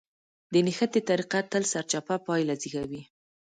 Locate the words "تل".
1.51-1.63